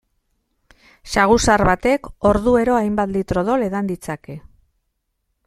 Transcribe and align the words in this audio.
Saguzar 1.15 1.63
batek 1.69 2.09
orduero 2.31 2.79
hainbat 2.79 3.15
litro 3.19 3.45
odol 3.47 3.67
edan 3.69 3.93
ditzake. 3.93 4.41